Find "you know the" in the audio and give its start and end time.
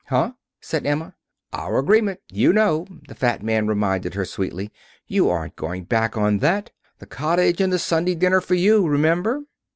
2.31-3.13